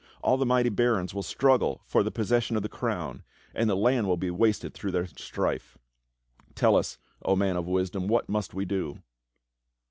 All 0.23 0.35
the 0.37 0.47
mighty 0.47 0.69
barons 0.69 1.13
will 1.13 1.21
struggle 1.21 1.83
for 1.85 2.01
the 2.01 2.09
possession 2.09 2.55
of 2.57 2.63
the 2.63 2.67
crown, 2.69 3.21
and 3.53 3.69
the 3.69 3.75
land 3.75 4.07
will 4.07 4.17
be 4.17 4.31
wasted 4.31 4.73
through 4.73 4.89
their 4.89 5.05
strife. 5.05 5.77
Tell 6.55 6.75
us, 6.75 6.97
O 7.23 7.35
Man 7.35 7.55
of 7.55 7.67
Wisdom, 7.67 8.07
what 8.07 8.27
must 8.27 8.55
we 8.55 8.65
do.?" 8.65 8.97